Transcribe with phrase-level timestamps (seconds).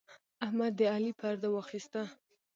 [0.45, 2.01] احمد د علي پرده واخيسته.